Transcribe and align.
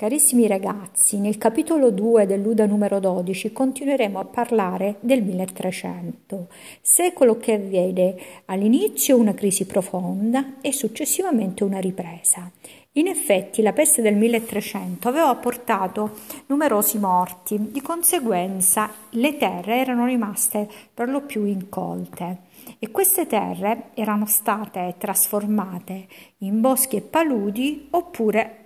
Carissimi 0.00 0.46
ragazzi, 0.46 1.18
nel 1.18 1.36
capitolo 1.36 1.90
2 1.90 2.24
dell'Uda 2.24 2.64
numero 2.64 3.00
12 3.00 3.52
continueremo 3.52 4.18
a 4.18 4.24
parlare 4.24 4.96
del 5.00 5.22
1300, 5.22 6.48
secolo 6.80 7.36
che 7.36 7.58
vede 7.58 8.18
all'inizio 8.46 9.18
una 9.18 9.34
crisi 9.34 9.66
profonda 9.66 10.54
e 10.62 10.72
successivamente 10.72 11.64
una 11.64 11.80
ripresa. 11.80 12.50
In 12.92 13.08
effetti 13.08 13.60
la 13.60 13.74
peste 13.74 14.00
del 14.00 14.16
1300 14.16 15.06
aveva 15.06 15.34
portato 15.34 16.16
numerosi 16.46 16.98
morti, 16.98 17.70
di 17.70 17.82
conseguenza 17.82 18.90
le 19.10 19.36
terre 19.36 19.80
erano 19.80 20.06
rimaste 20.06 20.66
per 20.94 21.10
lo 21.10 21.20
più 21.20 21.44
incolte 21.44 22.48
e 22.78 22.90
queste 22.90 23.26
terre 23.26 23.90
erano 23.92 24.24
state 24.24 24.94
trasformate 24.96 26.06
in 26.38 26.62
boschi 26.62 26.96
e 26.96 27.02
paludi 27.02 27.88
oppure 27.90 28.59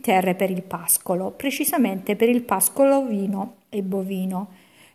terre 0.00 0.34
per 0.34 0.50
il 0.50 0.62
pascolo, 0.62 1.30
precisamente 1.30 2.16
per 2.16 2.28
il 2.28 2.42
pascolo 2.42 2.98
ovino 2.98 3.56
e 3.68 3.82
bovino. 3.82 4.48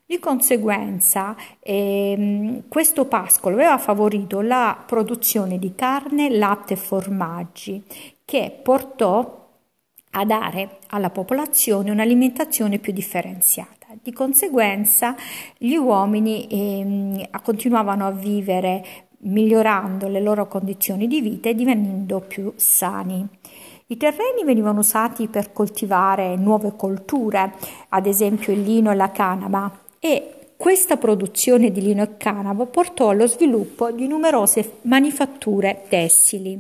Di 0.06 0.20
conseguenza, 0.20 1.36
ehm, 1.60 2.64
questo 2.68 3.06
pascolo 3.06 3.56
aveva 3.56 3.78
favorito 3.78 4.42
la 4.42 4.82
produzione 4.86 5.58
di 5.58 5.74
carne, 5.76 6.30
latte 6.30 6.74
e 6.74 6.78
formaggi, 6.78 7.84
che 8.26 8.58
portò 8.62 9.42
a 10.16 10.26
dare 10.26 10.80
alla 10.90 11.10
popolazione 11.10 11.90
un'alimentazione 11.90 12.80
più 12.80 12.94
differenziata. 12.94 13.88
Di 14.02 14.12
conseguenza, 14.12 15.16
gli 15.58 15.76
uomini 15.76 16.48
ehm, 16.50 17.30
continuavano 17.42 18.06
a 18.06 18.12
vivere 18.12 18.86
migliorando 19.24 20.08
le 20.08 20.20
loro 20.22 20.48
condizioni 20.48 21.08
di 21.08 21.22
vita 21.22 21.50
e 21.50 21.56
divenendo 21.56 22.20
più 22.20 22.52
sani. 22.56 23.28
I 23.94 23.98
terreni 23.98 24.44
venivano 24.44 24.80
usati 24.80 25.28
per 25.28 25.54
coltivare 25.54 26.36
nuove 26.36 26.74
colture, 26.76 27.54
ad 27.90 28.08
esempio 28.08 28.52
il 28.52 28.64
lino 28.64 28.90
e 28.90 28.96
la 28.96 29.12
canapa, 29.12 29.82
e 30.00 30.48
questa 30.58 30.98
produzione 30.98 31.72
di 31.72 31.80
lino 31.80 32.02
e 32.02 32.18
canapa 32.18 32.66
portò 32.66 33.10
allo 33.10 33.28
sviluppo 33.28 33.92
di 33.92 34.08
numerose 34.08 34.80
manifatture 34.82 35.84
tessili. 35.90 36.60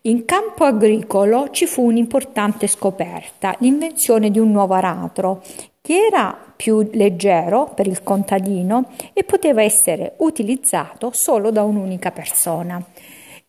In 0.00 0.24
campo 0.24 0.64
agricolo 0.64 1.50
ci 1.50 1.64
fu 1.66 1.84
un'importante 1.84 2.66
scoperta, 2.66 3.54
l'invenzione 3.60 4.32
di 4.32 4.40
un 4.40 4.50
nuovo 4.50 4.74
aratro, 4.74 5.44
che 5.80 6.06
era 6.06 6.36
più 6.56 6.88
leggero 6.94 7.70
per 7.72 7.86
il 7.86 8.02
contadino 8.02 8.90
e 9.12 9.22
poteva 9.22 9.62
essere 9.62 10.14
utilizzato 10.16 11.12
solo 11.12 11.52
da 11.52 11.62
un'unica 11.62 12.10
persona. 12.10 12.82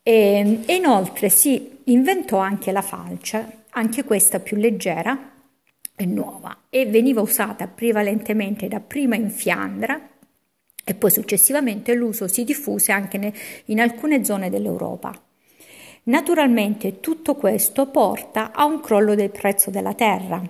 E, 0.00 0.60
e 0.64 0.74
inoltre 0.76 1.28
si 1.28 1.76
inventò 1.88 2.38
anche 2.38 2.72
la 2.72 2.82
falce, 2.82 3.64
anche 3.70 4.04
questa 4.04 4.40
più 4.40 4.56
leggera 4.56 5.32
e 5.94 6.06
nuova, 6.06 6.64
e 6.70 6.86
veniva 6.86 7.20
usata 7.20 7.66
prevalentemente 7.66 8.68
dapprima 8.68 9.16
in 9.16 9.30
Fiandra 9.30 10.08
e 10.84 10.94
poi 10.94 11.10
successivamente 11.10 11.94
l'uso 11.94 12.28
si 12.28 12.44
diffuse 12.44 12.92
anche 12.92 13.32
in 13.66 13.80
alcune 13.80 14.24
zone 14.24 14.48
dell'Europa. 14.48 15.12
Naturalmente 16.04 17.00
tutto 17.00 17.34
questo 17.34 17.88
porta 17.88 18.52
a 18.52 18.64
un 18.64 18.80
crollo 18.80 19.14
del 19.14 19.30
prezzo 19.30 19.70
della 19.70 19.92
terra, 19.92 20.42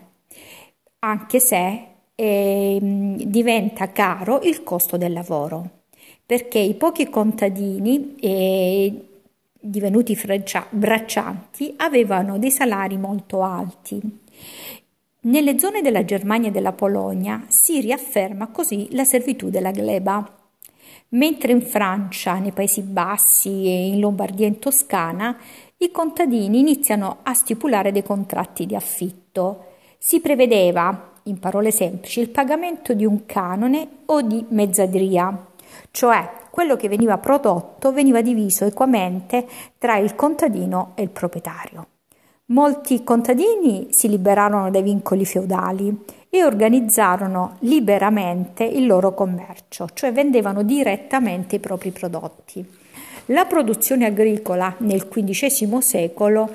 anche 1.00 1.41
se 1.41 1.86
eh, 2.14 2.78
diventa 2.81 3.91
caro 3.91 4.41
il 4.42 4.62
costo 4.62 4.97
del 4.97 5.12
lavoro, 5.12 5.83
perché 6.25 6.59
i 6.59 6.75
pochi 6.75 7.09
contadini 7.09 8.14
eh, 8.20 9.09
divenuti 9.61 10.17
braccianti, 10.70 11.75
avevano 11.77 12.39
dei 12.39 12.51
salari 12.51 12.97
molto 12.97 13.42
alti. 13.42 14.00
Nelle 15.20 15.59
zone 15.59 15.83
della 15.83 16.05
Germania 16.05 16.48
e 16.48 16.53
della 16.53 16.73
Polonia 16.73 17.45
si 17.48 17.81
riafferma 17.81 18.48
così 18.48 18.89
la 18.92 19.05
servitù 19.05 19.50
della 19.50 19.73
gleba, 19.73 20.37
mentre 21.10 21.53
in 21.53 21.62
Francia, 21.62 22.38
nei 22.38 22.53
Paesi 22.53 22.82
Bassi 22.82 23.66
e 23.66 23.88
in 23.88 24.00
Lombardia 24.00 24.47
e 24.47 24.50
in 24.50 24.59
Toscana 24.59 25.37
i 25.78 25.91
contadini 25.91 26.59
iniziano 26.59 27.19
a 27.22 27.34
stipulare 27.34 27.93
dei 27.93 28.03
contratti 28.03 28.66
di 28.66 28.75
affitto. 28.75 29.65
Si 29.99 30.21
prevedeva, 30.21 31.12
in 31.25 31.38
parole 31.38 31.71
semplici, 31.71 32.21
il 32.21 32.31
pagamento 32.31 32.94
di 32.94 33.05
un 33.05 33.27
canone 33.27 33.88
o 34.06 34.22
di 34.22 34.44
mezzadria, 34.50 35.47
cioè 35.91 36.31
quello 36.58 36.74
che 36.74 36.88
veniva 36.88 37.19
prodotto 37.19 37.92
veniva 37.92 38.20
diviso 38.20 38.64
equamente 38.64 39.46
tra 39.78 39.96
il 39.98 40.16
contadino 40.16 40.91
e 40.96 41.02
il 41.02 41.08
proprietario. 41.08 41.86
Molti 42.46 43.04
contadini 43.04 43.91
si 43.92 44.08
liberarono 44.08 44.69
dai 44.69 44.82
vincoli 44.82 45.24
feudali 45.24 45.96
e 46.28 46.42
organizzarono 46.42 47.58
liberamente 47.60 48.64
il 48.64 48.86
loro 48.86 49.14
commercio, 49.14 49.86
cioè 49.94 50.10
vendevano 50.10 50.64
direttamente 50.64 51.54
i 51.54 51.60
propri 51.60 51.92
prodotti. 51.92 52.66
La 53.26 53.44
produzione 53.44 54.06
agricola 54.06 54.75
nel 54.78 55.06
XV 55.06 55.78
secolo 55.78 56.50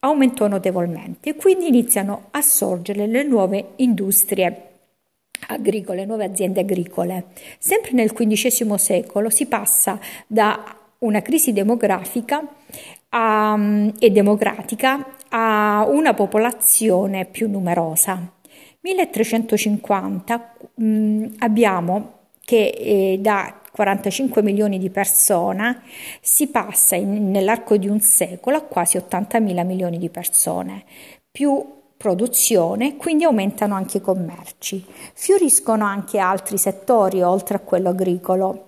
aumentò 0.00 0.46
notevolmente 0.46 1.30
e 1.30 1.36
quindi 1.36 1.68
iniziano 1.68 2.24
a 2.32 2.42
sorgere 2.42 3.06
le 3.06 3.22
nuove 3.22 3.68
industrie 3.76 4.67
agricole, 5.46 6.04
nuove 6.04 6.24
aziende 6.24 6.60
agricole. 6.60 7.26
Sempre 7.58 7.92
nel 7.92 8.12
XV 8.12 8.74
secolo 8.74 9.30
si 9.30 9.46
passa 9.46 9.98
da 10.26 10.76
una 10.98 11.22
crisi 11.22 11.52
demografica 11.52 12.42
a, 13.10 13.56
mm, 13.56 13.88
e 13.98 14.10
democratica 14.10 15.16
a 15.28 15.86
una 15.88 16.14
popolazione 16.14 17.24
più 17.24 17.48
numerosa. 17.48 18.32
1350 18.80 20.54
mh, 20.74 21.24
abbiamo 21.38 22.12
che 22.44 22.68
eh, 22.68 23.18
da 23.20 23.60
45 23.70 24.42
milioni 24.42 24.78
di 24.78 24.90
persone 24.90 25.82
si 26.20 26.48
passa 26.48 26.96
in, 26.96 27.30
nell'arco 27.30 27.76
di 27.76 27.88
un 27.88 28.00
secolo 28.00 28.56
a 28.56 28.62
quasi 28.62 28.96
80 28.96 29.38
mila 29.40 29.62
milioni 29.62 29.98
di 29.98 30.08
persone, 30.08 30.84
più 31.30 31.77
produzione, 31.98 32.96
quindi 32.96 33.24
aumentano 33.24 33.74
anche 33.74 33.98
i 33.98 34.00
commerci. 34.00 34.82
Fioriscono 35.12 35.84
anche 35.84 36.18
altri 36.18 36.56
settori 36.56 37.20
oltre 37.22 37.56
a 37.56 37.60
quello 37.60 37.88
agricolo. 37.90 38.67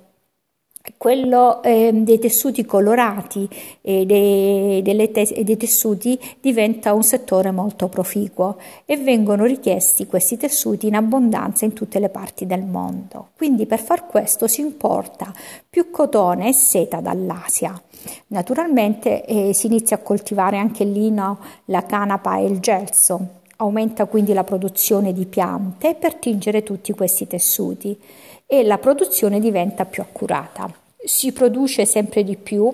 Quello 1.01 1.63
eh, 1.63 1.93
dei 1.95 2.19
tessuti 2.19 2.67
colorati 2.67 3.49
e 3.81 4.05
dei, 4.05 5.11
te- 5.11 5.45
dei 5.45 5.57
tessuti 5.57 6.21
diventa 6.39 6.93
un 6.93 7.03
settore 7.03 7.51
molto 7.51 7.89
proficuo 7.89 8.59
e 8.85 8.99
vengono 8.99 9.47
richiesti 9.47 10.07
questi 10.07 10.37
tessuti 10.37 10.89
in 10.89 10.95
abbondanza 10.95 11.65
in 11.65 11.73
tutte 11.73 12.01
le 12.01 12.11
parti 12.11 12.45
del 12.45 12.65
mondo. 12.65 13.29
Quindi 13.35 13.65
per 13.65 13.81
far 13.81 14.07
questo 14.07 14.47
si 14.47 14.61
importa 14.61 15.33
più 15.71 15.91
cotone 15.91 16.49
e 16.49 16.53
seta 16.53 17.01
dall'Asia. 17.01 17.81
Naturalmente 18.27 19.25
eh, 19.25 19.55
si 19.55 19.69
inizia 19.69 19.97
a 19.97 20.01
coltivare 20.01 20.59
anche 20.59 20.83
il 20.83 20.93
lino, 20.93 21.39
la 21.65 21.87
canapa 21.87 22.37
e 22.37 22.45
il 22.45 22.61
gelso. 22.61 23.39
Aumenta 23.57 24.05
quindi 24.05 24.35
la 24.35 24.45
produzione 24.45 25.15
di 25.15 25.25
piante 25.25 25.95
per 25.95 26.17
tingere 26.17 26.63
tutti 26.63 26.93
questi 26.93 27.27
tessuti 27.27 27.99
e 28.45 28.63
la 28.65 28.77
produzione 28.77 29.41
diventa 29.41 29.87
più 29.87 30.03
accurata. 30.03 30.89
Si 31.05 31.33
produce 31.33 31.87
sempre 31.87 32.23
di 32.25 32.37
più 32.37 32.73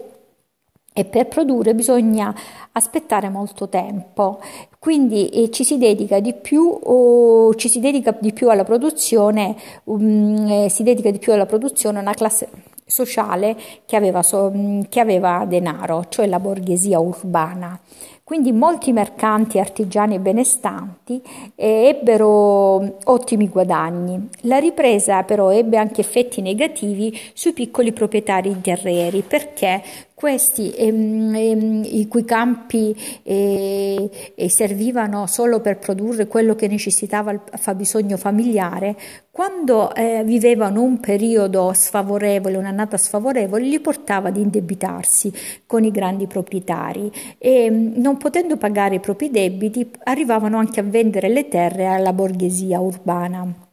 e 0.99 1.05
per 1.05 1.29
produrre 1.29 1.75
bisogna 1.75 2.35
aspettare 2.73 3.29
molto 3.29 3.69
tempo, 3.69 4.41
quindi 4.79 5.29
eh, 5.29 5.51
ci, 5.51 5.63
si 5.63 5.77
dedica 5.77 6.21
di 6.21 6.33
più, 6.33 6.63
oh, 6.63 7.55
ci 7.55 7.69
si 7.69 7.81
dedica 7.81 8.17
di 8.19 8.33
più 8.33 8.49
alla 8.49 8.65
produzione, 8.65 9.55
um, 9.85 10.47
eh, 10.49 10.69
si 10.71 10.83
dedica 10.83 11.11
di 11.11 11.19
più 11.19 11.35
alla 11.35 11.45
produzione 11.45 11.99
una 11.99 12.15
classe 12.15 12.49
sociale 12.87 13.57
che 13.85 13.97
aveva, 13.97 14.23
so, 14.23 14.51
che 14.89 15.01
aveva 15.01 15.45
denaro, 15.47 16.07
cioè 16.09 16.27
la 16.27 16.41
borghesia 16.41 16.99
urbana. 16.99 17.79
Quindi 18.27 18.51
molti 18.51 18.91
mercanti, 18.91 19.61
artigiani 19.61 20.17
e 20.17 20.19
benestanti 20.19 21.23
eh, 21.55 21.95
ebbero 21.95 22.99
ottimi 23.05 23.49
guadagni. 23.49 24.31
La 24.41 24.59
ripresa 24.59 25.23
però 25.23 25.53
ebbe 25.53 25.77
anche 25.77 26.01
effetti 26.01 26.43
negativi 26.43 27.17
sui 27.35 27.53
piccoli 27.53 27.93
proprietari 27.93 28.49
terrieri 28.61 29.23
perché 29.23 29.81
questi, 30.17 30.73
ehm, 30.75 31.35
ehm, 31.35 31.83
i 31.85 32.09
cui 32.09 32.25
campi 32.25 32.97
eh, 33.23 34.11
eh, 34.35 34.49
servivano 34.49 35.27
solo 35.27 35.61
per 35.61 35.79
produrre 35.79 36.27
quello 36.27 36.55
che 36.55 36.69
necessitava 36.69 37.33
il 37.33 37.41
fabbisogno 37.53 38.17
familiare, 38.17 38.97
quando 39.31 39.95
eh, 39.95 40.23
vivevano 40.25 40.81
un 40.81 41.01
periodo 41.01 41.71
sfavorevole, 41.75 42.57
un'annata 42.57 42.97
sfavorevole, 42.97 43.65
li 43.65 43.79
portava 43.79 44.29
ad 44.29 44.39
indebitarsi 44.39 45.31
con 45.67 45.85
i 45.85 45.91
grandi 45.91 46.27
proprietari 46.27 47.13
e 47.37 47.69
non 47.69 48.17
potendo 48.17 48.57
pagare 48.57 48.95
i 48.95 49.01
propri 49.01 49.31
debiti 49.31 49.91
arrivavano 50.05 50.57
anche 50.57 50.81
a 50.81 50.83
vendere 50.83 51.29
le 51.29 51.47
terre 51.49 51.89
alla 51.89 52.15
borghesia 52.15 52.81
urbana. 52.81 53.66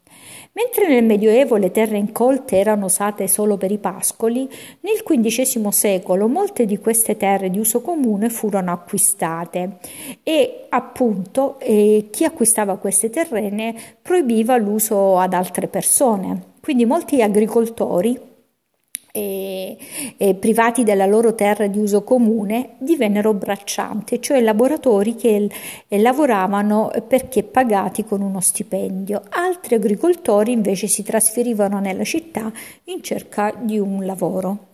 Mentre 0.56 0.88
nel 0.88 1.04
Medioevo 1.04 1.56
le 1.56 1.72
terre 1.72 1.98
incolte 1.98 2.58
erano 2.58 2.86
usate 2.86 3.28
solo 3.28 3.58
per 3.58 3.72
i 3.72 3.80
pascoli, 3.80 4.48
nel 4.82 5.02
XV 5.04 5.70
secolo 5.70 6.28
molte 6.28 6.66
di 6.66 6.78
queste 6.78 7.18
terre 7.18 7.50
di 7.50 7.58
uso 7.58 7.82
comune 7.82 8.30
furono 8.30 8.72
acquistate 8.72 9.78
e 10.22 10.66
appunto 10.70 11.60
eh, 11.60 12.08
chi 12.12 12.24
acquistava 12.24 12.78
queste 12.78 13.10
terrene 13.10 13.74
proibiva 14.00 14.56
l'uso 14.58 15.18
ad 15.18 15.34
altre 15.34 15.68
persone. 15.68 16.52
Quindi 16.62 16.86
molti 16.86 17.24
agricoltori 17.24 18.33
e, 19.16 19.78
e 20.18 20.34
privati 20.34 20.84
della 20.84 21.06
loro 21.06 21.36
terra 21.36 21.68
di 21.68 21.78
uso 21.78 22.04
comune 22.04 22.72
divennero 22.80 23.36
braccianti, 23.36 24.20
cioè 24.20 24.42
lavoratori 24.42 25.14
che 25.16 25.50
lavoravano 25.90 26.92
perché 27.08 27.44
pagati 27.44 28.04
con 28.04 28.22
uno 28.22 28.40
stipendio. 28.40 29.22
Altri 29.30 29.76
agricoltori 29.76 30.52
invece 30.52 30.88
si 30.88 31.04
trasferivano 31.04 31.80
nella 31.80 32.04
città 32.04 32.52
in 32.86 33.04
cerca 33.04 33.54
di 33.56 33.78
un 33.78 34.04
lavoro. 34.04 34.73